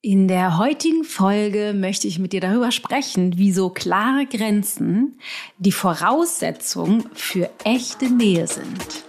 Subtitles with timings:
[0.00, 5.18] In der heutigen Folge möchte ich mit dir darüber sprechen, wieso klare Grenzen
[5.58, 9.07] die Voraussetzung für echte Nähe sind.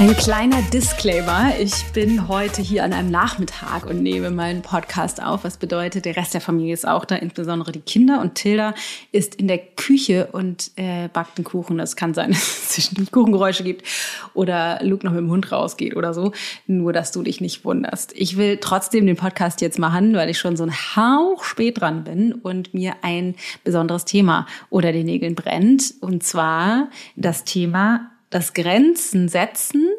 [0.00, 1.52] Ein kleiner Disclaimer.
[1.60, 5.44] Ich bin heute hier an einem Nachmittag und nehme meinen Podcast auf.
[5.44, 8.22] Was bedeutet, der Rest der Familie ist auch da, insbesondere die Kinder.
[8.22, 8.72] Und Tilda
[9.12, 11.76] ist in der Küche und äh, backt einen Kuchen.
[11.76, 13.86] Das kann sein, dass es zwischendurch Kuchengeräusche gibt
[14.32, 16.32] oder Luke noch mit dem Hund rausgeht oder so.
[16.66, 18.14] Nur, dass du dich nicht wunderst.
[18.16, 22.04] Ich will trotzdem den Podcast jetzt machen, weil ich schon so ein Hauch spät dran
[22.04, 25.92] bin und mir ein besonderes Thema unter den Nägeln brennt.
[26.00, 29.89] Und zwar das Thema das Grenzen setzen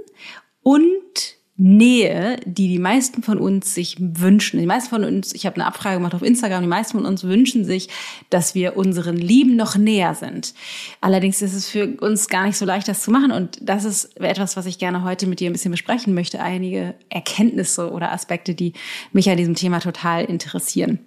[0.64, 4.60] und Nähe, die die meisten von uns sich wünschen.
[4.60, 7.24] Die meisten von uns, ich habe eine Abfrage gemacht auf Instagram, die meisten von uns
[7.24, 7.88] wünschen sich,
[8.32, 10.56] dass wir unseren Lieben noch näher sind.
[11.02, 13.32] Allerdings ist es für uns gar nicht so leicht, das zu machen.
[13.32, 16.42] Und das ist etwas, was ich gerne heute mit dir ein bisschen besprechen möchte.
[16.42, 18.74] Einige Erkenntnisse oder Aspekte, die
[19.14, 21.00] mich an diesem Thema total interessieren.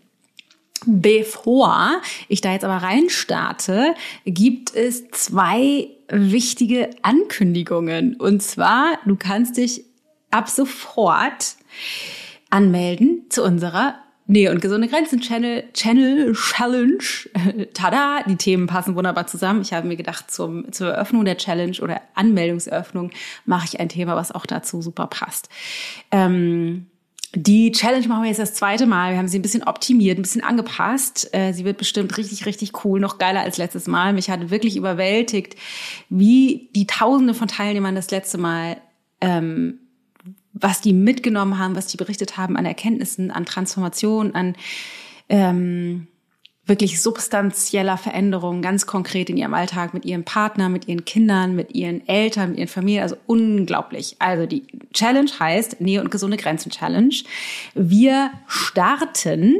[0.86, 8.16] Bevor ich da jetzt aber reinstarte, gibt es zwei wichtige Ankündigungen.
[8.16, 9.84] Und zwar, du kannst dich
[10.30, 11.56] ab sofort
[12.50, 13.96] anmelden zu unserer
[14.26, 17.04] Nähe und gesunde Grenzen Channel, Channel Challenge.
[17.74, 19.60] Tada, die Themen passen wunderbar zusammen.
[19.60, 23.10] Ich habe mir gedacht, zum, zur Eröffnung der Challenge oder Anmeldungseröffnung
[23.44, 25.50] mache ich ein Thema, was auch dazu super passt.
[26.10, 26.86] Ähm,
[27.34, 29.12] die Challenge machen wir jetzt das zweite Mal.
[29.12, 31.28] Wir haben sie ein bisschen optimiert, ein bisschen angepasst.
[31.32, 34.12] Äh, sie wird bestimmt richtig, richtig cool, noch geiler als letztes Mal.
[34.12, 35.56] Mich hat wirklich überwältigt,
[36.08, 38.76] wie die Tausende von Teilnehmern das letzte Mal,
[39.20, 39.80] ähm,
[40.52, 44.54] was die mitgenommen haben, was die berichtet haben an Erkenntnissen, an Transformation, an
[45.28, 46.06] ähm,
[46.66, 51.74] wirklich substanzieller Veränderung ganz konkret in ihrem Alltag mit ihrem Partner, mit ihren Kindern, mit
[51.74, 53.02] ihren Eltern, mit ihren Familien.
[53.02, 54.16] Also unglaublich.
[54.18, 57.14] Also die Challenge heißt Nähe und gesunde Grenzen Challenge.
[57.74, 59.56] Wir starten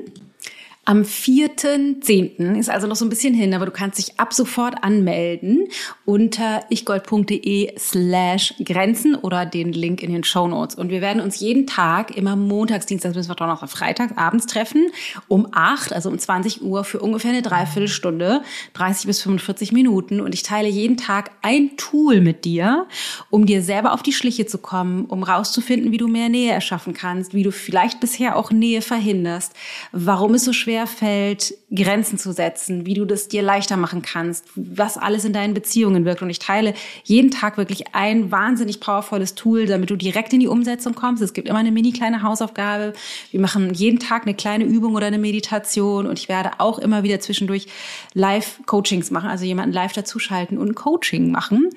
[0.87, 2.58] am 4.10.
[2.58, 5.69] ist also noch so ein bisschen hin, aber du kannst dich ab sofort anmelden
[6.05, 10.75] unter ichgold.de slash Grenzen oder den Link in den Show Notes.
[10.75, 14.91] Und wir werden uns jeden Tag, immer montags, dienstags, bis Donnerstag, Freitag abends treffen,
[15.29, 18.42] um 8, also um 20 Uhr für ungefähr eine Dreiviertelstunde,
[18.75, 20.20] 30 bis 45 Minuten.
[20.20, 22.87] Und ich teile jeden Tag ein Tool mit dir,
[23.31, 26.92] um dir selber auf die Schliche zu kommen, um rauszufinden, wie du mehr Nähe erschaffen
[26.92, 29.55] kannst, wie du vielleicht bisher auch Nähe verhinderst,
[29.92, 34.02] warum es so schwer schwer fällt, Grenzen zu setzen, wie du das dir leichter machen
[34.02, 36.20] kannst, was alles in deinen Beziehungen wirkt.
[36.23, 36.74] Und ich teile
[37.05, 41.23] jeden Tag wirklich ein wahnsinnig powervolles Tool, damit du direkt in die Umsetzung kommst.
[41.23, 42.92] Es gibt immer eine mini kleine Hausaufgabe.
[43.30, 47.05] Wir machen jeden Tag eine kleine Übung oder eine Meditation und ich werde auch immer
[47.05, 47.67] wieder zwischendurch
[48.14, 51.70] Live-Coachings machen, also jemanden live dazuschalten und Coaching machen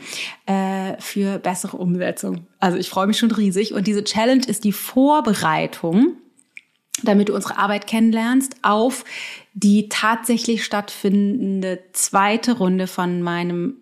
[0.47, 2.47] äh, für bessere Umsetzung.
[2.59, 6.18] Also ich freue mich schon riesig und diese Challenge ist die Vorbereitung
[7.03, 9.06] damit du unsere Arbeit kennenlernst, auf
[9.53, 13.75] die tatsächlich stattfindende zweite Runde von meinem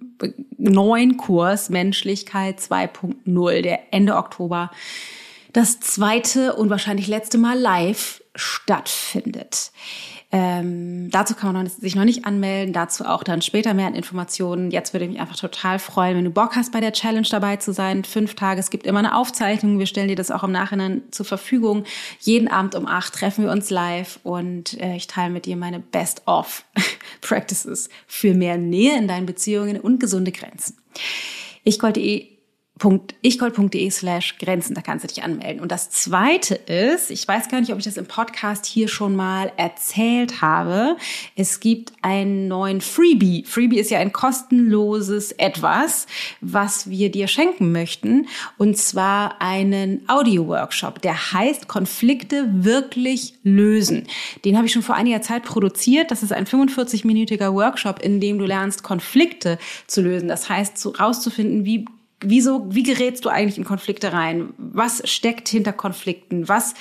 [0.58, 4.72] neuen Kurs Menschlichkeit 2.0, der Ende Oktober
[5.54, 9.72] das zweite und wahrscheinlich letzte Mal live stattfindet.
[10.38, 14.70] Ähm, dazu kann man sich noch nicht anmelden, dazu auch dann später mehr an Informationen.
[14.70, 17.56] Jetzt würde ich mich einfach total freuen, wenn du Bock hast, bei der Challenge dabei
[17.56, 18.04] zu sein.
[18.04, 19.80] Fünf Tage, es gibt immer eine Aufzeichnung.
[19.80, 21.86] Wir stellen dir das auch im Nachhinein zur Verfügung.
[22.20, 25.80] Jeden Abend um acht treffen wir uns live und äh, ich teile mit dir meine
[25.80, 30.76] Best-of-Practices für mehr Nähe in deinen Beziehungen und gesunde Grenzen.
[31.64, 32.35] Ich wollte eh
[33.22, 35.62] ichgold.de slash Grenzen, da kannst du dich anmelden.
[35.62, 39.16] Und das zweite ist, ich weiß gar nicht, ob ich das im Podcast hier schon
[39.16, 40.98] mal erzählt habe,
[41.38, 43.46] es gibt einen neuen Freebie.
[43.46, 46.06] Freebie ist ja ein kostenloses Etwas,
[46.42, 48.28] was wir dir schenken möchten.
[48.58, 54.06] Und zwar einen Audio-Workshop, der heißt Konflikte wirklich lösen.
[54.44, 56.12] Den habe ich schon vor einiger Zeit produziert.
[56.12, 59.58] Das ist ein 45-minütiger Workshop, in dem du lernst, Konflikte
[59.88, 60.28] zu lösen.
[60.28, 61.86] Das heißt, rauszufinden, wie
[62.22, 64.54] wieso, wie gerätst du eigentlich in Konflikte rein?
[64.58, 66.48] Was steckt hinter Konflikten?
[66.48, 66.74] Was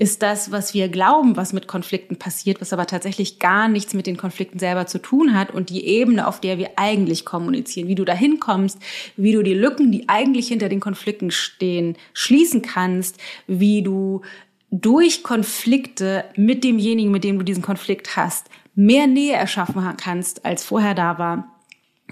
[0.00, 4.06] ist das, was wir glauben, was mit Konflikten passiert, was aber tatsächlich gar nichts mit
[4.06, 7.94] den Konflikten selber zu tun hat und die Ebene, auf der wir eigentlich kommunizieren, wie
[7.94, 8.78] du da hinkommst,
[9.18, 14.22] wie du die Lücken, die eigentlich hinter den Konflikten stehen, schließen kannst, wie du
[14.70, 20.64] durch Konflikte mit demjenigen, mit dem du diesen Konflikt hast, mehr Nähe erschaffen kannst, als
[20.64, 21.59] vorher da war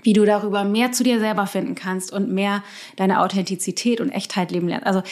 [0.02, 2.62] wie du darüber mehr zu dir selber finden kannst und mehr
[2.96, 4.86] deine Authentizität und Echtheit leben lernst.
[4.86, 5.02] Also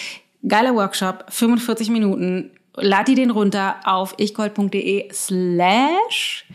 [0.47, 2.51] geiler Workshop, 45 Minuten.
[2.75, 6.47] Lad dir den runter auf ichgold.de slash,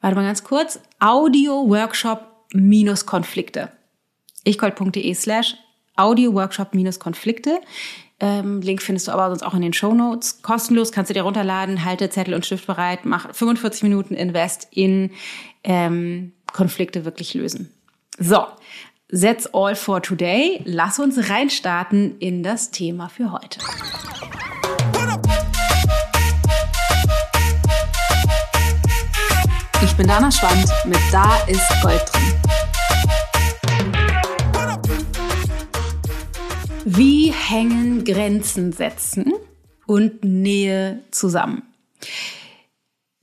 [0.00, 3.70] warte mal ganz kurz, Audio Workshop minus Konflikte.
[4.44, 5.56] ichgold.de slash
[5.96, 7.60] Audio-Workshop-Konflikte.
[8.20, 10.42] Ähm, Link findest du aber sonst auch in den Show Notes.
[10.42, 15.10] Kostenlos kannst du dir runterladen, halte Zettel und Stift bereit, mach 45 Minuten Invest in
[15.64, 17.72] ähm, Konflikte wirklich lösen.
[18.18, 18.46] So,
[19.10, 20.62] that's all for today.
[20.64, 23.58] Lass uns reinstarten in das Thema für heute.
[29.82, 32.63] Ich bin Dana Schwand mit Da ist Gold drin.
[36.86, 39.32] Wie hängen Grenzen setzen
[39.86, 41.62] und Nähe zusammen?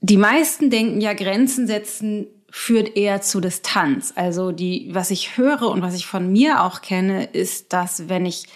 [0.00, 4.12] Die meisten denken ja, Grenzen setzen führt eher zu Distanz.
[4.16, 8.26] Also die, was ich höre und was ich von mir auch kenne, ist, dass wenn
[8.26, 8.46] ich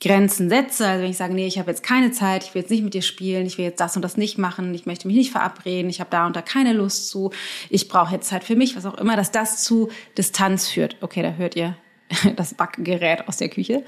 [0.00, 2.70] Grenzen setze, also wenn ich sage, nee, ich habe jetzt keine Zeit, ich will jetzt
[2.72, 5.16] nicht mit dir spielen, ich will jetzt das und das nicht machen, ich möchte mich
[5.16, 7.30] nicht verabreden, ich habe da und da keine Lust zu,
[7.70, 10.96] ich brauche jetzt Zeit für mich, was auch immer, dass das zu Distanz führt.
[11.02, 11.76] Okay, da hört ihr
[12.36, 13.84] das Backgerät aus der Küche,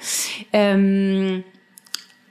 [0.52, 1.44] ähm,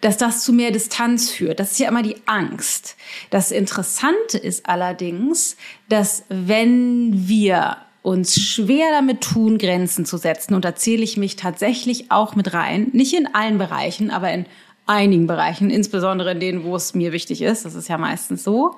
[0.02, 1.60] dass das zu mehr Distanz führt.
[1.60, 2.96] Das ist ja immer die Angst.
[3.30, 5.58] Das Interessante ist allerdings,
[5.90, 11.36] dass wenn wir uns schwer damit tun, Grenzen zu setzen, und da zähle ich mich
[11.36, 14.46] tatsächlich auch mit rein, nicht in allen Bereichen, aber in
[14.86, 18.76] einigen Bereichen, insbesondere in denen, wo es mir wichtig ist, das ist ja meistens so,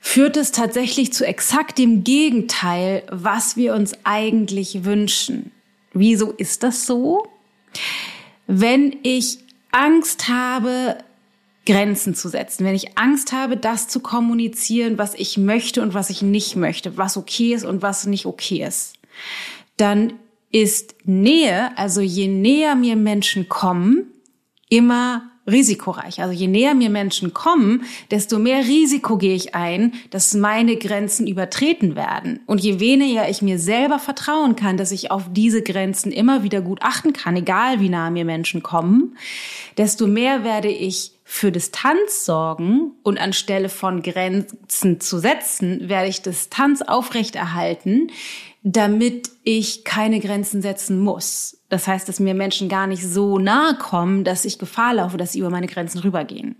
[0.00, 5.52] führt es tatsächlich zu exakt dem Gegenteil, was wir uns eigentlich wünschen.
[5.94, 7.26] Wieso ist das so?
[8.46, 9.38] Wenn ich
[9.72, 10.98] Angst habe,
[11.66, 16.10] Grenzen zu setzen, wenn ich Angst habe, das zu kommunizieren, was ich möchte und was
[16.10, 18.94] ich nicht möchte, was okay ist und was nicht okay ist,
[19.76, 20.14] dann
[20.50, 24.12] ist Nähe, also je näher mir Menschen kommen,
[24.68, 26.22] immer risikoreich.
[26.22, 31.26] Also je näher mir Menschen kommen, desto mehr Risiko gehe ich ein, dass meine Grenzen
[31.26, 32.40] übertreten werden.
[32.46, 36.60] Und je weniger ich mir selber vertrauen kann, dass ich auf diese Grenzen immer wieder
[36.60, 39.16] gut achten kann, egal wie nah mir Menschen kommen,
[39.76, 46.22] desto mehr werde ich für Distanz sorgen und anstelle von Grenzen zu setzen, werde ich
[46.22, 48.10] Distanz aufrechterhalten,
[48.62, 51.58] damit ich keine Grenzen setzen muss.
[51.74, 55.32] Das heißt, dass mir Menschen gar nicht so nahe kommen, dass ich Gefahr laufe, dass
[55.32, 56.54] sie über meine Grenzen rübergehen.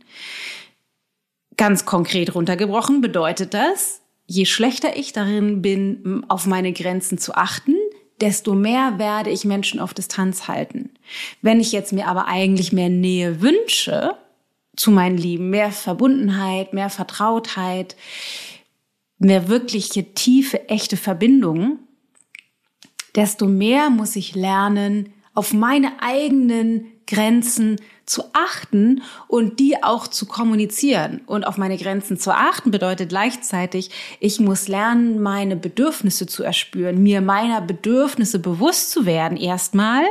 [1.57, 7.77] Ganz konkret runtergebrochen bedeutet das, je schlechter ich darin bin, auf meine Grenzen zu achten,
[8.21, 10.91] desto mehr werde ich Menschen auf Distanz halten.
[11.43, 14.17] Wenn ich jetzt mir aber eigentlich mehr Nähe wünsche
[14.75, 17.95] zu meinen Lieben, mehr Verbundenheit, mehr Vertrautheit,
[19.19, 21.79] mehr wirkliche tiefe, echte Verbindungen,
[23.15, 27.77] desto mehr muss ich lernen, auf meine eigenen Grenzen
[28.07, 31.23] zu achten und die auch zu kommunizieren.
[31.27, 33.91] Und auf meine Grenzen zu achten bedeutet gleichzeitig,
[34.21, 40.05] ich muss lernen, meine Bedürfnisse zu erspüren, mir meiner Bedürfnisse bewusst zu werden erstmal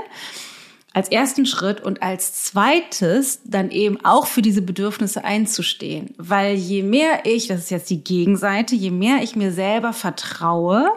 [0.93, 6.13] als ersten Schritt und als zweites dann eben auch für diese Bedürfnisse einzustehen.
[6.17, 10.91] Weil je mehr ich, das ist jetzt die Gegenseite, je mehr ich mir selber vertraue,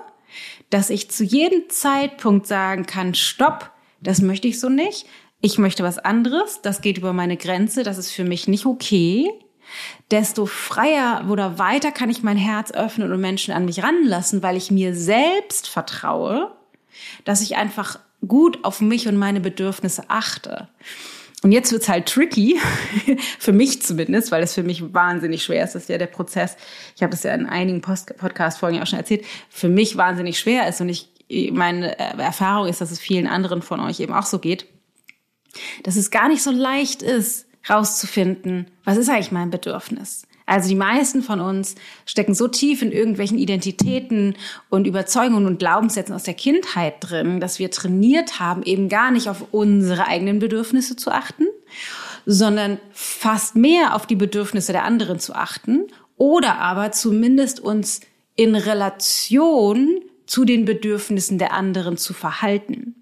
[0.71, 5.07] dass ich zu jedem Zeitpunkt sagen kann, stopp, das möchte ich so nicht.
[5.41, 9.31] Ich möchte was anderes, das geht über meine Grenze, das ist für mich nicht okay.
[10.11, 14.57] Desto freier oder weiter kann ich mein Herz öffnen und Menschen an mich ranlassen, weil
[14.57, 16.53] ich mir selbst vertraue,
[17.25, 20.69] dass ich einfach gut auf mich und meine Bedürfnisse achte.
[21.43, 22.59] Und jetzt wird's halt tricky,
[23.39, 25.75] für mich zumindest, weil es für mich wahnsinnig schwer ist.
[25.75, 26.57] Das ist ja der Prozess,
[26.97, 30.81] ich habe das ja in einigen Podcast-Folgen auch schon erzählt, für mich wahnsinnig schwer ist.
[30.81, 31.09] Und ich,
[31.53, 34.67] meine Erfahrung ist, dass es vielen anderen von euch eben auch so geht,
[35.85, 40.27] dass es gar nicht so leicht ist, rauszufinden, was ist eigentlich mein Bedürfnis?
[40.47, 41.75] Also die meisten von uns
[42.07, 44.37] stecken so tief in irgendwelchen Identitäten
[44.71, 49.29] und Überzeugungen und Glaubenssätzen aus der Kindheit drin, dass wir trainiert haben, eben gar nicht
[49.29, 51.47] auf unsere eigenen Bedürfnisse zu achten,
[52.27, 58.01] sondern fast mehr auf die Bedürfnisse der anderen zu achten oder aber zumindest uns
[58.37, 62.95] in Relation zu den Bedürfnissen der anderen zu verhalten.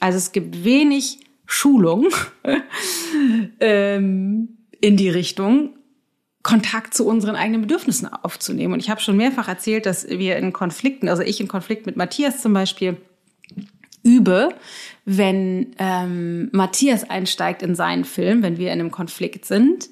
[0.00, 2.08] Also es gibt wenig Schulung
[3.60, 5.77] ähm, in die Richtung,
[6.42, 8.74] Kontakt zu unseren eigenen Bedürfnissen aufzunehmen.
[8.74, 11.96] Und ich habe schon mehrfach erzählt, dass wir in Konflikten, also ich in Konflikt mit
[11.96, 12.96] Matthias zum Beispiel,
[14.02, 14.50] übe,
[15.04, 19.88] wenn ähm, Matthias einsteigt in seinen Film, wenn wir in einem Konflikt sind,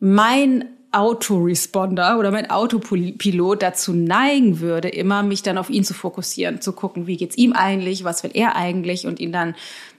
[0.00, 6.60] mein Autoresponder oder mein Autopilot dazu neigen würde, immer mich dann auf ihn zu fokussieren,
[6.60, 9.54] zu gucken, wie geht's ihm eigentlich, was will er eigentlich und ihn dann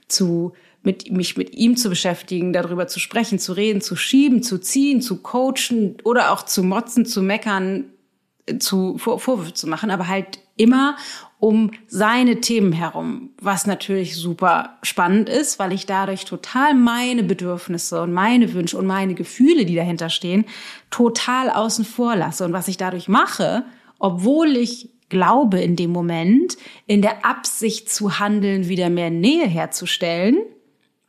[0.08, 4.58] zu mit, mich mit ihm zu beschäftigen, darüber zu sprechen, zu reden, zu schieben, zu
[4.58, 7.86] ziehen, zu coachen oder auch zu motzen, zu meckern,
[8.58, 10.96] zu Vor Vorwürfe zu machen, aber halt immer
[11.40, 18.02] um seine Themen herum, was natürlich super spannend ist, weil ich dadurch total meine Bedürfnisse
[18.02, 20.46] und meine Wünsche und meine Gefühle, die dahinter stehen,
[20.90, 22.44] total außen vor lasse.
[22.44, 23.64] Und was ich dadurch mache,
[24.00, 26.56] obwohl ich glaube in dem Moment,
[26.86, 30.38] in der Absicht zu handeln, wieder mehr Nähe herzustellen,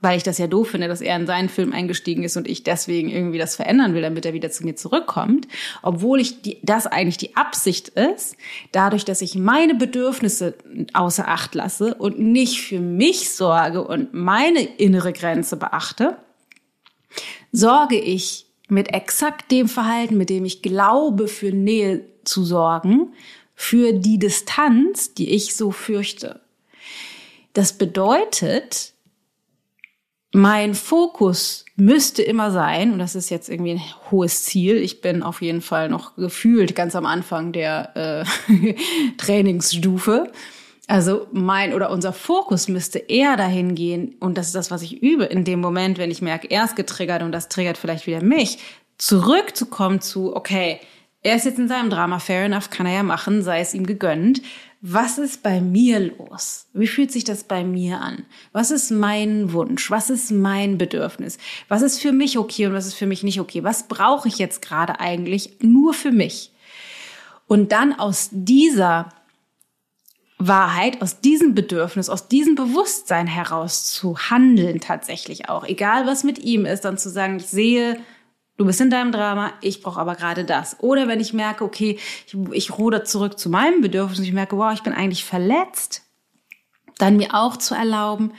[0.01, 2.63] weil ich das ja doof finde, dass er in seinen Film eingestiegen ist und ich
[2.63, 5.47] deswegen irgendwie das verändern will, damit er wieder zu mir zurückkommt,
[5.81, 8.35] obwohl ich die, das eigentlich die Absicht ist,
[8.71, 10.55] dadurch, dass ich meine Bedürfnisse
[10.93, 16.17] außer Acht lasse und nicht für mich sorge und meine innere Grenze beachte,
[17.51, 23.13] sorge ich mit exakt dem Verhalten, mit dem ich glaube, für Nähe zu sorgen,
[23.55, 26.39] für die Distanz, die ich so fürchte.
[27.53, 28.93] Das bedeutet,
[30.31, 33.81] mein Fokus müsste immer sein, und das ist jetzt irgendwie ein
[34.11, 38.75] hohes Ziel, ich bin auf jeden Fall noch gefühlt ganz am Anfang der äh,
[39.17, 40.31] Trainingsstufe.
[40.87, 45.01] Also mein oder unser Fokus müsste eher dahin gehen, und das ist das, was ich
[45.01, 48.23] übe, in dem Moment, wenn ich merke, er ist getriggert und das triggert vielleicht wieder
[48.23, 48.59] mich,
[48.97, 50.79] zurückzukommen zu, okay,
[51.21, 53.85] er ist jetzt in seinem Drama, fair enough, kann er ja machen, sei es ihm
[53.85, 54.41] gegönnt
[54.81, 56.67] was ist bei mir los?
[56.73, 58.25] Wie fühlt sich das bei mir an?
[58.53, 59.91] Was ist mein Wunsch?
[59.91, 61.37] Was ist mein Bedürfnis?
[61.67, 63.63] Was ist für mich okay und was ist für mich nicht okay?
[63.63, 66.53] Was brauche ich jetzt gerade eigentlich nur für mich?
[67.45, 69.09] Und dann aus dieser
[70.37, 75.65] Wahrheit, aus diesem Bedürfnis, aus diesem Bewusstsein heraus zu handeln tatsächlich auch.
[75.65, 77.99] Egal was mit ihm ist, dann zu sagen, ich sehe
[78.59, 80.81] Du bist in deinem Drama, ich brauche aber gerade das.
[80.81, 81.97] Oder wenn ich merke, okay,
[82.27, 86.01] ich, ich ruder zurück zu meinem Bedürfnis und ich merke, wow, ich bin eigentlich verletzt,
[86.97, 88.33] dann mir auch zu erlauben,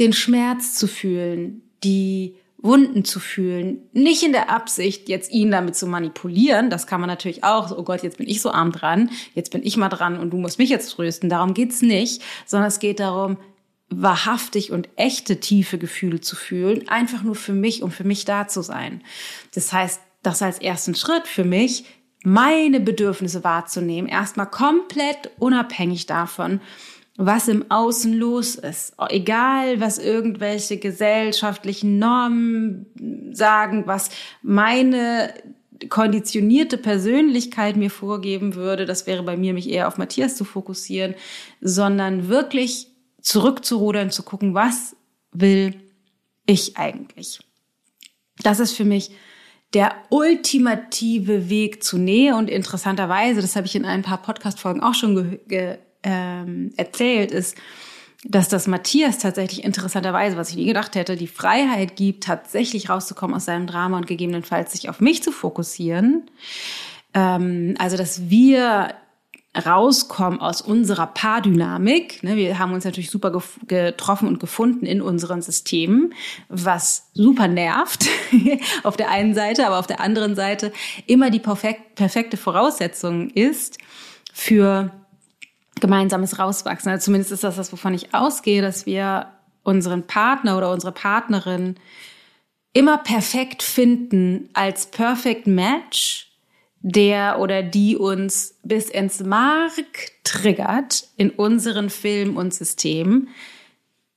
[0.00, 5.76] den Schmerz zu fühlen, die Wunden zu fühlen, nicht in der Absicht, jetzt ihn damit
[5.76, 6.68] zu manipulieren.
[6.68, 7.70] Das kann man natürlich auch.
[7.70, 10.36] Oh Gott, jetzt bin ich so arm dran, jetzt bin ich mal dran und du
[10.36, 11.30] musst mich jetzt trösten.
[11.30, 13.36] Darum geht's nicht, sondern es geht darum,
[13.90, 18.46] wahrhaftig und echte tiefe Gefühle zu fühlen, einfach nur für mich, um für mich da
[18.46, 19.02] zu sein.
[19.54, 21.84] Das heißt, das als ersten Schritt für mich,
[22.22, 26.60] meine Bedürfnisse wahrzunehmen, erstmal komplett unabhängig davon,
[27.16, 28.94] was im Außen los ist.
[29.08, 32.86] Egal, was irgendwelche gesellschaftlichen Normen
[33.32, 34.10] sagen, was
[34.42, 35.34] meine
[35.88, 41.14] konditionierte Persönlichkeit mir vorgeben würde, das wäre bei mir, mich eher auf Matthias zu fokussieren,
[41.60, 42.88] sondern wirklich
[43.20, 44.96] zurückzurudern, zu gucken, was
[45.32, 45.80] will
[46.46, 47.40] ich eigentlich?
[48.42, 49.10] Das ist für mich
[49.74, 54.94] der ultimative Weg zu Nähe und interessanterweise, das habe ich in ein paar Podcast-Folgen auch
[54.94, 55.38] schon
[56.02, 57.56] ähm, erzählt, ist,
[58.24, 63.36] dass das Matthias tatsächlich interessanterweise, was ich nie gedacht hätte, die Freiheit gibt, tatsächlich rauszukommen
[63.36, 66.30] aus seinem Drama und gegebenenfalls sich auf mich zu fokussieren.
[67.14, 68.94] Ähm, also, dass wir
[69.56, 72.22] rauskommen aus unserer Paardynamik.
[72.22, 73.32] Ne, wir haben uns natürlich super
[73.66, 76.14] getroffen und gefunden in unseren Systemen,
[76.48, 78.06] was super nervt
[78.84, 80.72] auf der einen Seite, aber auf der anderen Seite
[81.06, 83.78] immer die perfekte Voraussetzung ist
[84.32, 84.92] für
[85.80, 86.92] gemeinsames Rauswachsen.
[86.92, 89.32] Also zumindest ist das das, wovon ich ausgehe, dass wir
[89.64, 91.74] unseren Partner oder unsere Partnerin
[92.72, 96.29] immer perfekt finden als Perfect Match
[96.80, 99.72] der oder die uns bis ins Mark
[100.24, 103.28] triggert in unseren Film und System.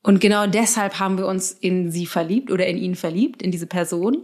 [0.02, 3.68] Und genau deshalb haben wir uns in sie verliebt oder in ihn verliebt, in diese
[3.68, 4.24] Person.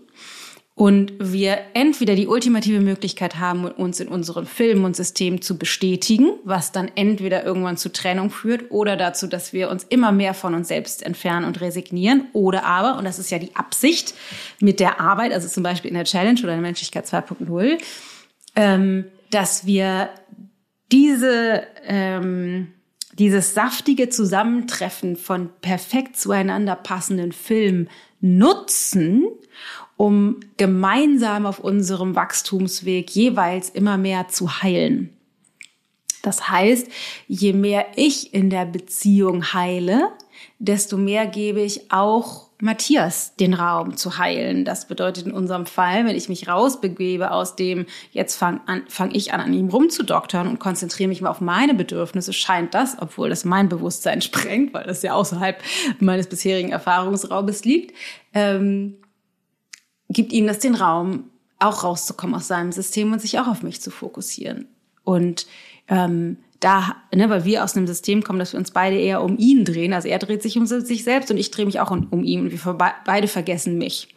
[0.80, 6.32] Und wir entweder die ultimative Möglichkeit haben, uns in unserem Film und System zu bestätigen,
[6.46, 10.56] was dann entweder irgendwann zu Trennung führt oder dazu, dass wir uns immer mehr von
[10.56, 12.28] uns selbst entfernen und resignieren.
[12.32, 14.14] Oder aber, und das ist ja die Absicht
[14.62, 17.78] mit der Arbeit, also zum Beispiel in der Challenge oder in der Menschlichkeit 2.0,
[18.60, 20.10] ähm, dass wir
[20.92, 22.74] diese, ähm,
[23.14, 27.90] dieses saftige Zusammentreffen von perfekt zueinander passenden Filmen
[28.20, 29.28] nutzen,
[29.96, 35.14] um gemeinsam auf unserem Wachstumsweg jeweils immer mehr zu heilen.
[36.22, 36.90] Das heißt,
[37.30, 40.12] je mehr ich in der Beziehung heile,
[40.58, 44.66] desto mehr gebe ich auch Matthias den Raum zu heilen.
[44.66, 49.34] Das bedeutet in unserem Fall, wenn ich mich rausbegebe aus dem, jetzt fange fang ich
[49.34, 53.46] an, an ihm rumzudoktern und konzentriere mich mal auf meine Bedürfnisse, scheint das, obwohl das
[53.46, 55.62] mein Bewusstsein sprengt, weil das ja außerhalb
[56.00, 57.96] meines bisherigen Erfahrungsraubes liegt,
[58.34, 58.98] ähm,
[60.10, 63.82] gibt ihm das den Raum, auch rauszukommen aus seinem System und sich auch auf mich
[63.82, 64.68] zu fokussieren.
[65.04, 65.48] Und
[65.88, 69.38] ähm, da, ne, weil wir aus einem System kommen, dass wir uns beide eher um
[69.38, 69.94] ihn drehen.
[69.94, 72.42] Also er dreht sich um sich selbst und ich drehe mich auch um, um ihn
[72.42, 74.14] und wir beide vergessen mich.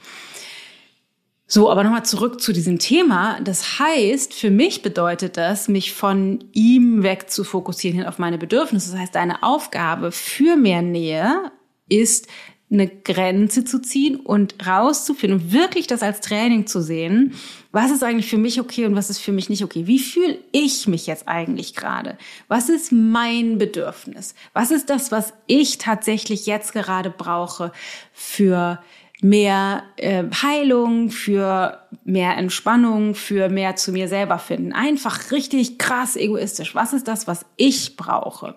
[1.46, 3.38] So, aber nochmal zurück zu diesem Thema.
[3.40, 8.38] Das heißt, für mich bedeutet das, mich von ihm weg zu fokussieren hin auf meine
[8.38, 8.92] Bedürfnisse.
[8.92, 11.52] Das heißt, deine Aufgabe für mehr Nähe
[11.90, 12.26] ist,
[12.72, 17.34] eine Grenze zu ziehen und rauszufinden und wirklich das als Training zu sehen.
[17.70, 19.86] Was ist eigentlich für mich okay und was ist für mich nicht okay?
[19.86, 22.16] Wie fühle ich mich jetzt eigentlich gerade?
[22.48, 24.34] Was ist mein Bedürfnis?
[24.54, 27.72] Was ist das, was ich tatsächlich jetzt gerade brauche
[28.12, 28.78] für
[29.22, 34.72] mehr äh, Heilung, für mehr Entspannung, für mehr zu mir selber finden.
[34.72, 36.74] Einfach richtig krass egoistisch.
[36.74, 38.56] Was ist das, was ich brauche?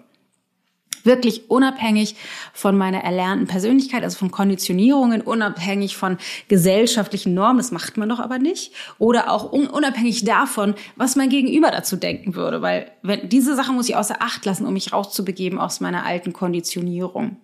[1.06, 2.16] Wirklich unabhängig
[2.54, 8.20] von meiner erlernten Persönlichkeit, also von Konditionierungen, unabhängig von gesellschaftlichen Normen, das macht man doch
[8.20, 8.74] aber nicht.
[8.98, 12.62] Oder auch unabhängig davon, was mein Gegenüber dazu denken würde.
[12.62, 16.34] Weil wenn, diese Sache muss ich außer Acht lassen, um mich rauszubegeben aus meiner alten
[16.34, 17.38] Konditionierung.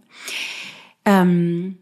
[1.06, 1.78] Ähm,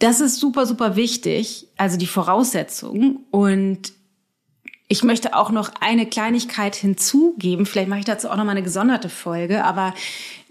[0.00, 3.20] das ist super, super wichtig, also die Voraussetzung.
[3.30, 3.92] Und
[4.88, 7.64] ich möchte auch noch eine Kleinigkeit hinzugeben.
[7.64, 9.94] Vielleicht mache ich dazu auch noch mal eine gesonderte Folge, aber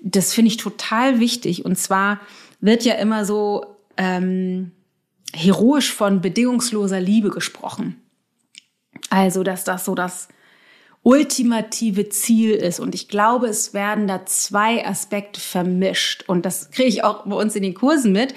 [0.01, 1.65] das finde ich total wichtig.
[1.65, 2.19] Und zwar
[2.59, 4.71] wird ja immer so ähm,
[5.33, 8.01] heroisch von bedingungsloser Liebe gesprochen.
[9.09, 10.27] Also, dass das so das
[11.03, 12.79] ultimative Ziel ist.
[12.79, 16.25] Und ich glaube, es werden da zwei Aspekte vermischt.
[16.27, 18.33] Und das kriege ich auch bei uns in den Kursen mit.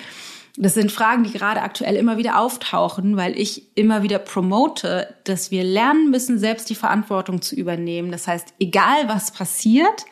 [0.58, 5.50] Das sind Fragen, die gerade aktuell immer wieder auftauchen, weil ich immer wieder promote, dass
[5.50, 8.12] wir lernen müssen, selbst die Verantwortung zu übernehmen.
[8.12, 10.04] Das heißt, egal was passiert,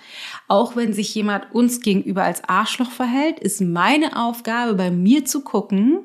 [0.49, 5.43] auch wenn sich jemand uns gegenüber als Arschloch verhält, ist meine Aufgabe, bei mir zu
[5.43, 5.99] gucken,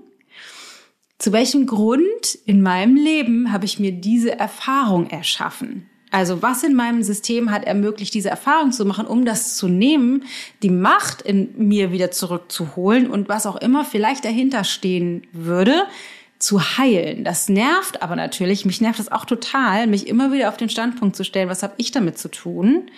[1.18, 5.90] zu welchem Grund in meinem Leben habe ich mir diese Erfahrung erschaffen?
[6.16, 10.24] Also was in meinem System hat ermöglicht, diese Erfahrung zu machen, um das zu nehmen,
[10.64, 15.84] die Macht in mir wieder zurückzuholen und was auch immer vielleicht dahinter stehen würde,
[16.40, 17.26] zu heilen.
[17.26, 21.18] Das nervt aber natürlich, mich nervt das auch total, mich immer wieder auf den Standpunkt
[21.18, 22.90] zu stellen, was habe ich damit zu tun?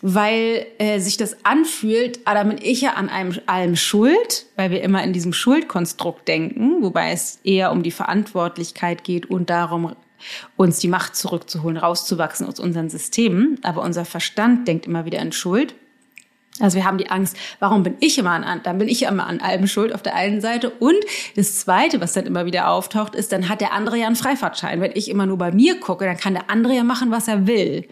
[0.00, 4.70] Weil äh, sich das anfühlt, ah, da bin ich ja an einem, allem schuld, weil
[4.70, 9.96] wir immer in diesem Schuldkonstrukt denken, wobei es eher um die Verantwortlichkeit geht und darum,
[10.56, 13.58] uns die Macht zurückzuholen, rauszuwachsen aus unseren Systemen.
[13.62, 15.74] Aber unser Verstand denkt immer wieder in Schuld.
[16.60, 19.40] Also wir haben die Angst, warum bin ich immer an, dann bin ich immer an
[19.40, 20.70] allem schuld auf der einen Seite.
[20.70, 24.14] Und das Zweite, was dann immer wieder auftaucht, ist, dann hat der andere ja einen
[24.14, 24.80] Freifahrtschein.
[24.80, 27.48] Wenn ich immer nur bei mir gucke, dann kann der andere ja machen, was er
[27.48, 27.88] will.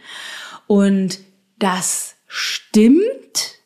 [0.68, 1.18] Und
[1.58, 3.58] das stimmt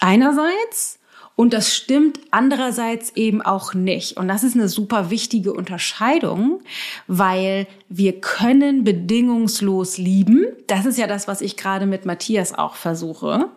[0.00, 0.98] einerseits.
[1.36, 4.16] Und das stimmt andererseits eben auch nicht.
[4.16, 6.60] Und das ist eine super wichtige Unterscheidung,
[7.08, 10.46] weil wir können bedingungslos lieben.
[10.68, 13.48] Das ist ja das, was ich gerade mit Matthias auch versuche.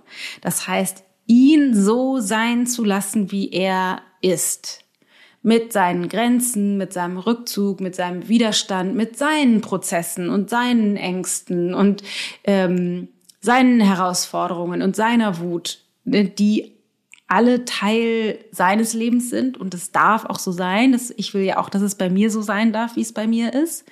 [0.41, 4.83] Das heißt, ihn so sein zu lassen, wie er ist.
[5.43, 11.75] Mit seinen Grenzen, mit seinem Rückzug, mit seinem Widerstand, mit seinen Prozessen und seinen Ängsten
[11.75, 12.01] und
[12.43, 13.09] ähm,
[13.39, 16.76] seinen Herausforderungen und seiner Wut, die
[17.27, 20.93] alle Teil seines Lebens sind und es darf auch so sein.
[20.93, 23.27] Das, ich will ja auch, dass es bei mir so sein darf, wie es bei
[23.27, 23.85] mir ist.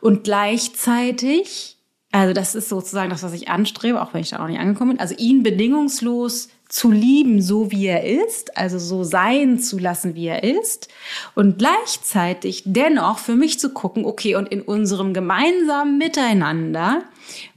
[0.00, 1.76] Und gleichzeitig,
[2.10, 4.92] also das ist sozusagen das, was ich anstrebe, auch wenn ich da noch nicht angekommen
[4.92, 10.16] bin, also ihn bedingungslos zu lieben, so wie er ist, also so sein zu lassen,
[10.16, 10.88] wie er ist
[11.36, 17.04] und gleichzeitig dennoch für mich zu gucken, okay, und in unserem gemeinsamen Miteinander,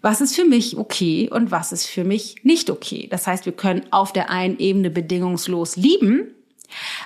[0.01, 3.07] was ist für mich okay und was ist für mich nicht okay.
[3.09, 6.33] Das heißt, wir können auf der einen Ebene bedingungslos lieben,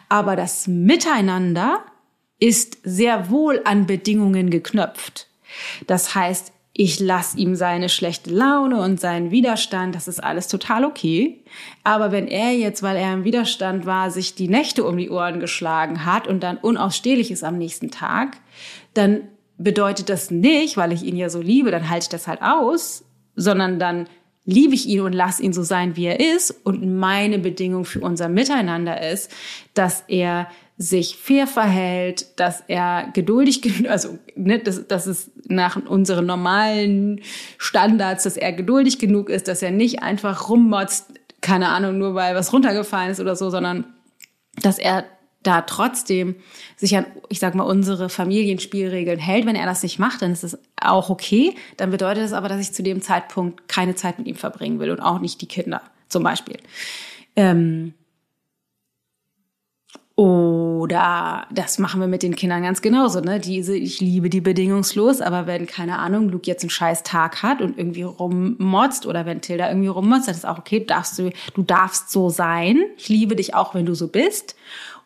[0.09, 1.85] aber das Miteinander
[2.39, 5.27] ist sehr wohl an Bedingungen geknöpft.
[5.87, 10.85] Das heißt, ich lasse ihm seine schlechte Laune und seinen Widerstand, das ist alles total
[10.85, 11.43] okay.
[11.83, 15.41] Aber wenn er jetzt, weil er im Widerstand war, sich die Nächte um die Ohren
[15.41, 18.37] geschlagen hat und dann unausstehlich ist am nächsten Tag,
[18.93, 19.27] dann
[19.63, 23.03] bedeutet das nicht, weil ich ihn ja so liebe, dann halte ich das halt aus,
[23.35, 24.07] sondern dann
[24.45, 26.51] liebe ich ihn und lasse ihn so sein, wie er ist.
[26.63, 29.31] Und meine Bedingung für unser Miteinander ist,
[29.73, 30.47] dass er
[30.77, 37.21] sich fair verhält, dass er geduldig, also ne, dass, dass es nach unseren normalen
[37.57, 42.35] Standards, dass er geduldig genug ist, dass er nicht einfach rummotzt, keine Ahnung, nur weil
[42.35, 43.85] was runtergefallen ist oder so, sondern
[44.61, 45.05] dass er
[45.43, 46.35] da trotzdem
[46.75, 49.45] sich an, ich sag mal, unsere Familienspielregeln hält.
[49.45, 51.55] Wenn er das nicht macht, dann ist es auch okay.
[51.77, 54.91] Dann bedeutet es aber, dass ich zu dem Zeitpunkt keine Zeit mit ihm verbringen will
[54.91, 56.57] und auch nicht die Kinder zum Beispiel.
[57.35, 57.93] Ähm,
[60.21, 63.39] oder das machen wir mit den Kindern ganz genauso, ne?
[63.39, 67.59] Diese, ich liebe die bedingungslos, aber wenn, keine Ahnung, Luke jetzt einen scheiß Tag hat
[67.59, 71.63] und irgendwie rummotzt oder wenn Tilda irgendwie rummotzt, dann ist auch okay, darfst du, du
[71.63, 72.83] darfst so sein.
[72.97, 74.55] Ich liebe dich auch, wenn du so bist.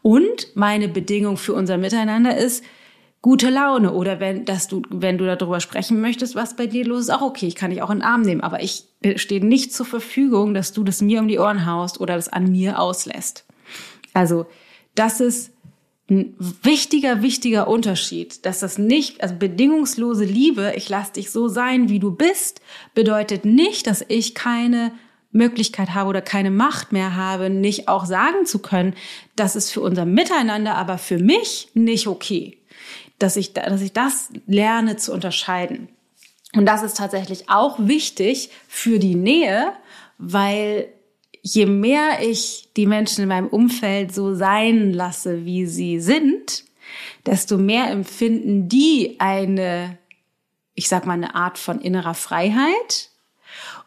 [0.06, 2.64] Und meine Bedingung für unser Miteinander ist,
[3.24, 7.06] gute Laune oder wenn, dass du, wenn du darüber sprechen möchtest, was bei dir los
[7.06, 8.84] ist, auch okay, ich kann dich auch in den Arm nehmen, aber ich
[9.16, 12.52] stehe nicht zur Verfügung, dass du das mir um die Ohren haust oder das an
[12.52, 13.46] mir auslässt.
[14.14, 14.46] Also,
[14.94, 15.54] das ist
[16.08, 21.90] ein wichtiger, wichtiger Unterschied, dass das nicht, also bedingungslose Liebe, ich lass dich so sein,
[21.90, 22.62] wie du bist,
[22.94, 24.92] bedeutet nicht, dass ich keine
[25.36, 28.96] Möglichkeit habe oder keine Macht mehr habe, nicht auch sagen zu können,
[29.36, 32.58] das ist für unser Miteinander, aber für mich nicht okay.
[33.20, 35.90] Dass ich, dass ich das lerne zu unterscheiden.
[36.54, 39.74] Und das ist tatsächlich auch wichtig für die Nähe,
[40.18, 40.88] weil
[41.42, 46.64] je mehr ich die Menschen in meinem Umfeld so sein lasse, wie sie sind,
[47.26, 49.98] desto mehr empfinden die eine,
[50.74, 53.10] ich sag mal, eine Art von innerer Freiheit.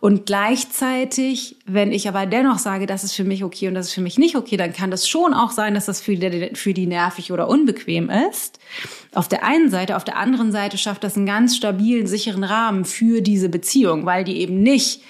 [0.01, 3.95] Und gleichzeitig, wenn ich aber dennoch sage, das ist für mich okay und das ist
[3.95, 6.73] für mich nicht okay, dann kann das schon auch sein, dass das für die, für
[6.73, 8.59] die nervig oder unbequem ist.
[9.15, 12.85] Auf der einen Seite, auf der anderen Seite schafft das einen ganz stabilen, sicheren Rahmen
[12.85, 15.03] für diese Beziehung, weil die eben nicht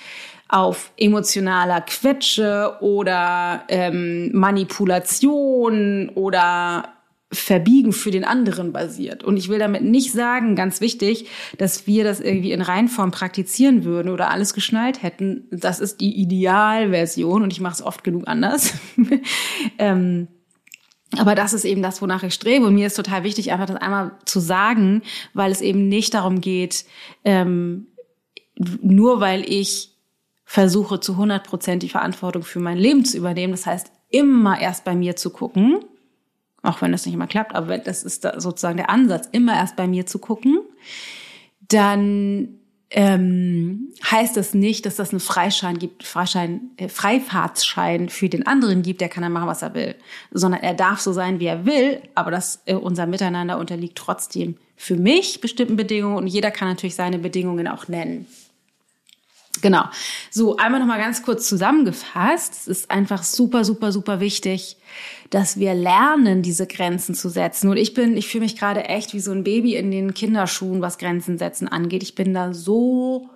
[0.48, 6.94] auf emotionaler Quetsche oder ähm, Manipulation oder
[7.30, 9.22] Verbiegen für den anderen basiert.
[9.22, 11.26] Und ich will damit nicht sagen, ganz wichtig,
[11.58, 15.46] dass wir das irgendwie in Reinform praktizieren würden oder alles geschnallt hätten.
[15.50, 18.72] Das ist die Idealversion und ich mache es oft genug anders.
[19.78, 20.28] ähm,
[21.18, 22.66] aber das ist eben das, wonach ich strebe.
[22.66, 25.02] Und mir ist total wichtig, einfach das einmal zu sagen,
[25.34, 26.86] weil es eben nicht darum geht,
[27.24, 27.88] ähm,
[28.80, 29.94] nur weil ich
[30.44, 33.52] versuche zu 100 Prozent die Verantwortung für mein Leben zu übernehmen.
[33.52, 35.84] Das heißt, immer erst bei mir zu gucken,
[36.62, 39.86] auch wenn das nicht immer klappt, aber das ist sozusagen der Ansatz, immer erst bei
[39.86, 40.58] mir zu gucken,
[41.68, 42.58] dann
[42.90, 48.82] ähm, heißt das nicht, dass das einen Freischein gibt, Freischein, äh, Freifahrtsschein für den anderen
[48.82, 49.94] gibt, der kann dann machen, was er will,
[50.30, 54.56] sondern er darf so sein, wie er will, aber das äh, unser Miteinander unterliegt trotzdem
[54.76, 58.26] für mich bestimmten Bedingungen und jeder kann natürlich seine Bedingungen auch nennen.
[59.60, 59.84] Genau.
[60.30, 62.54] So, einmal nochmal ganz kurz zusammengefasst.
[62.54, 64.76] Es ist einfach super, super, super wichtig,
[65.30, 67.68] dass wir lernen, diese Grenzen zu setzen.
[67.68, 70.82] Und ich bin, ich fühle mich gerade echt wie so ein Baby in den Kinderschuhen,
[70.82, 72.02] was Grenzen setzen angeht.
[72.02, 73.28] Ich bin da so,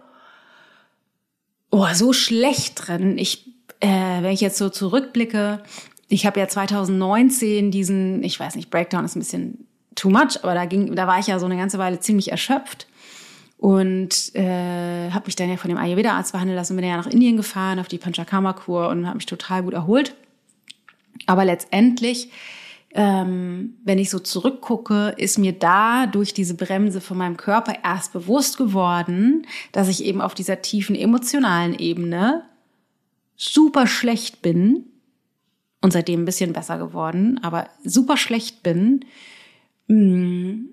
[1.70, 3.18] oh, so schlecht drin.
[3.18, 3.46] Ich,
[3.80, 5.62] äh, wenn ich jetzt so zurückblicke,
[6.08, 10.54] ich habe ja 2019 diesen, ich weiß nicht, Breakdown ist ein bisschen too much, aber
[10.54, 12.87] da ging, da war ich ja so eine ganze Weile ziemlich erschöpft
[13.62, 17.37] und äh, habe mich dann ja von dem Ayurveda-Arzt behandeln lassen bin ja nach Indien
[17.37, 20.16] gefahren auf die Panchakarma-Kur und habe mich total gut erholt.
[21.27, 22.33] Aber letztendlich,
[22.90, 28.12] ähm, wenn ich so zurückgucke, ist mir da durch diese Bremse von meinem Körper erst
[28.12, 32.42] bewusst geworden, dass ich eben auf dieser tiefen emotionalen Ebene
[33.37, 34.87] super schlecht bin
[35.83, 39.05] und seitdem ein bisschen besser geworden, aber super schlecht bin,
[39.87, 40.68] mh, mm,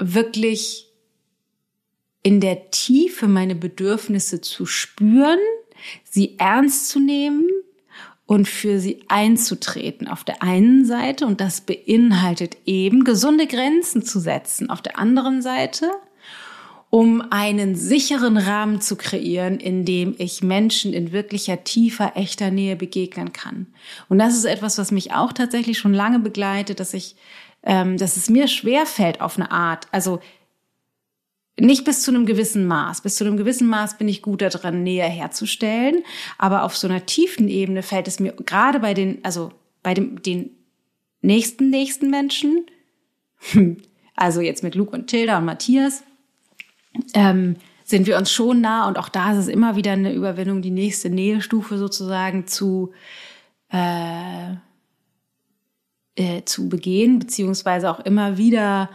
[0.00, 0.91] wirklich
[2.22, 5.38] in der Tiefe meine Bedürfnisse zu spüren,
[6.04, 7.48] sie ernst zu nehmen
[8.26, 14.20] und für sie einzutreten auf der einen Seite und das beinhaltet eben gesunde Grenzen zu
[14.20, 15.90] setzen auf der anderen Seite,
[16.88, 22.76] um einen sicheren Rahmen zu kreieren, in dem ich Menschen in wirklicher tiefer, echter Nähe
[22.76, 23.66] begegnen kann.
[24.08, 27.16] Und das ist etwas, was mich auch tatsächlich schon lange begleitet, dass ich,
[27.64, 29.88] ähm, dass es mir schwer fällt auf eine Art.
[29.90, 30.20] Also
[31.60, 33.02] nicht bis zu einem gewissen Maß.
[33.02, 36.02] Bis zu einem gewissen Maß bin ich gut daran, Nähe herzustellen.
[36.38, 40.22] Aber auf so einer tiefen Ebene fällt es mir gerade bei den, also bei dem,
[40.22, 40.50] den
[41.20, 42.66] nächsten, nächsten Menschen,
[44.16, 46.02] also jetzt mit Luke und Tilda und Matthias,
[47.14, 50.62] ähm, sind wir uns schon nah und auch da ist es immer wieder eine Überwindung,
[50.62, 52.92] die nächste Nähestufe sozusagen zu,
[53.70, 54.52] äh,
[56.14, 58.88] äh, zu begehen, beziehungsweise auch immer wieder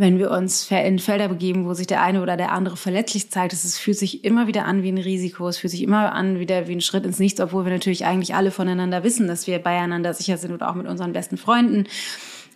[0.00, 3.52] wenn wir uns in Felder begeben, wo sich der eine oder der andere verletzlich zeigt.
[3.52, 5.46] Es fühlt sich immer wieder an wie ein Risiko.
[5.46, 8.34] Es fühlt sich immer an wieder wie ein Schritt ins Nichts, obwohl wir natürlich eigentlich
[8.34, 11.84] alle voneinander wissen, dass wir beieinander sicher sind oder auch mit unseren besten Freunden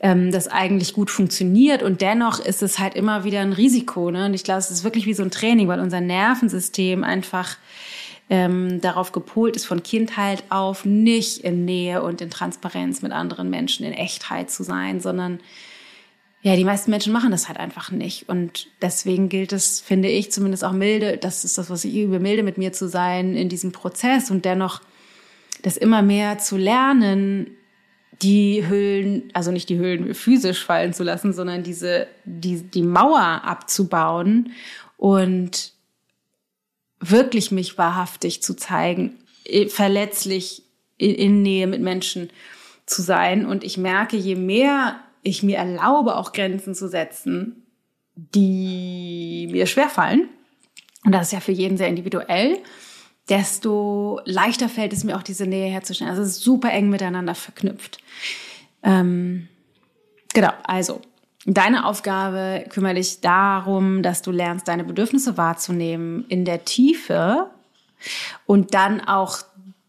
[0.01, 4.11] ähm, das eigentlich gut funktioniert und dennoch ist es halt immer wieder ein Risiko.
[4.11, 4.25] Ne?
[4.25, 7.59] Und ich glaube, es ist wirklich wie so ein Training, weil unser Nervensystem einfach
[8.31, 13.51] ähm, darauf gepolt ist, von Kindheit auf nicht in Nähe und in Transparenz mit anderen
[13.51, 15.41] Menschen, in Echtheit zu sein, sondern
[16.45, 18.29] ja, die meisten Menschen machen das halt einfach nicht.
[18.29, 22.21] Und deswegen gilt es, finde ich, zumindest auch milde, das ist das, was ich übe,
[22.21, 24.83] milde mit mir zu sein in diesem Prozess und dennoch
[25.63, 27.47] das immer mehr zu lernen,
[28.21, 33.41] die Höhlen, also nicht die Höhlen physisch fallen zu lassen, sondern diese, die, die Mauer
[33.45, 34.53] abzubauen
[34.99, 35.73] und
[37.01, 39.17] wirklich mich wahrhaftig zu zeigen,
[39.69, 40.63] verletzlich
[40.99, 42.29] in Nähe mit Menschen
[42.85, 43.47] zu sein.
[43.47, 47.67] Und ich merke, je mehr ich mir erlaube, auch Grenzen zu setzen,
[48.15, 50.29] die mir schwerfallen,
[51.05, 52.59] und das ist ja für jeden sehr individuell,
[53.29, 56.11] desto leichter fällt es mir auch, diese Nähe herzustellen.
[56.11, 57.99] Also es ist super eng miteinander verknüpft.
[58.83, 59.49] Ähm,
[60.33, 61.01] genau, also
[61.47, 67.51] deine Aufgabe kümmere dich darum, dass du lernst, deine Bedürfnisse wahrzunehmen in der Tiefe
[68.47, 69.39] und dann auch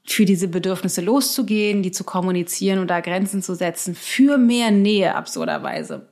[0.05, 5.15] für diese Bedürfnisse loszugehen, die zu kommunizieren und da Grenzen zu setzen für mehr Nähe
[5.15, 6.07] absurderweise.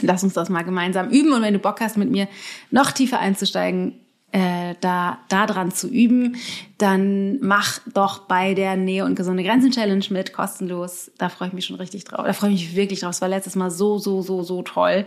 [0.00, 2.28] Lass uns das mal gemeinsam üben und wenn du Bock hast, mit mir
[2.70, 4.00] noch tiefer einzusteigen,
[4.32, 6.36] äh, da, da dran zu üben,
[6.78, 11.10] dann mach doch bei der Nähe und gesunde Grenzen Challenge mit, kostenlos.
[11.18, 12.24] Da freue ich mich schon richtig drauf.
[12.24, 13.10] Da freue ich mich wirklich drauf.
[13.10, 15.04] Es war letztes Mal so, so, so, so toll.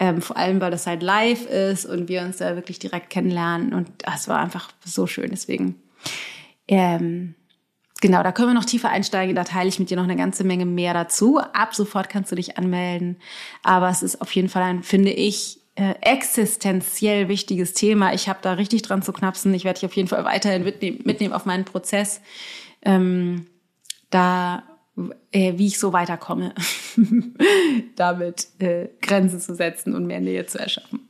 [0.00, 3.72] Ähm, vor allem, weil das halt live ist und wir uns da wirklich direkt kennenlernen.
[3.72, 5.30] Und es war einfach so schön.
[5.30, 5.76] Deswegen,
[6.68, 7.34] ähm,
[8.00, 9.34] Genau, da können wir noch tiefer einsteigen.
[9.34, 11.38] Da teile ich mit dir noch eine ganze Menge mehr dazu.
[11.38, 13.16] Ab sofort kannst du dich anmelden.
[13.62, 18.12] Aber es ist auf jeden Fall ein, finde ich, äh, existenziell wichtiges Thema.
[18.12, 19.54] Ich habe da richtig dran zu knapsen.
[19.54, 22.20] Ich werde dich auf jeden Fall weiterhin mitnehmen, mitnehmen auf meinen Prozess,
[22.82, 23.46] ähm,
[24.10, 24.64] da
[25.32, 26.54] äh, wie ich so weiterkomme,
[27.96, 31.08] damit äh, Grenzen zu setzen und mehr Nähe zu erschaffen.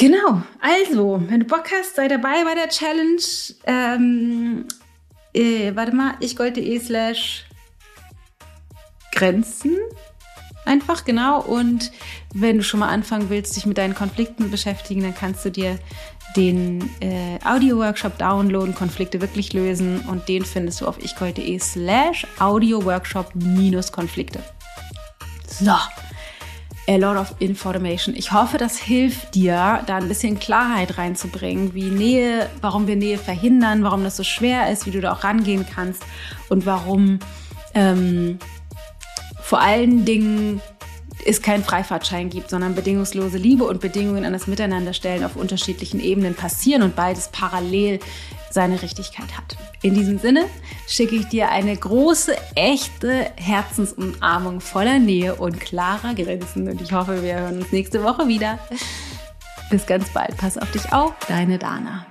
[0.00, 3.20] Genau, also, wenn du Bock hast, sei dabei bei der Challenge.
[3.66, 4.64] Ähm,
[5.34, 7.44] äh, warte mal, ich gold.de slash
[9.12, 9.76] Grenzen
[10.64, 11.42] einfach, genau.
[11.42, 11.92] Und
[12.32, 15.78] wenn du schon mal anfangen willst, dich mit deinen Konflikten beschäftigen, dann kannst du dir
[16.34, 24.42] den äh, Audio-Workshop downloaden, Konflikte wirklich lösen und den findest du auf ichgold.de slash Audio-Workshop-Konflikte.
[25.46, 25.76] So,
[26.90, 28.16] a lot of information.
[28.16, 33.16] Ich hoffe, das hilft dir, da ein bisschen Klarheit reinzubringen, wie Nähe, warum wir Nähe
[33.16, 36.02] verhindern, warum das so schwer ist, wie du da auch rangehen kannst
[36.48, 37.20] und warum
[37.74, 38.40] ähm,
[39.40, 40.60] vor allen Dingen
[41.26, 46.34] es keinen Freifahrtschein gibt, sondern bedingungslose Liebe und Bedingungen an das Miteinanderstellen auf unterschiedlichen Ebenen
[46.34, 48.00] passieren und beides parallel
[48.50, 49.56] seine Richtigkeit hat.
[49.82, 50.46] In diesem Sinne
[50.88, 57.22] schicke ich dir eine große, echte Herzensumarmung voller Nähe und klarer Grenzen und ich hoffe,
[57.22, 58.58] wir hören uns nächste Woche wieder.
[59.70, 60.36] Bis ganz bald.
[60.36, 62.09] Pass auf dich auf, deine Dana.